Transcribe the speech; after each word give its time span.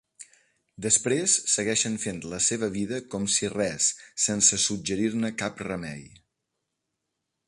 Després 0.83 1.35
segueixen 1.55 1.97
fent 2.05 2.21
la 2.31 2.39
seva 2.45 2.69
vida 2.77 3.01
com 3.15 3.29
si 3.35 3.51
res 3.55 3.91
sense 4.27 4.59
suggerir-ne 4.67 5.35
cap 5.43 5.63
remei. 5.69 6.03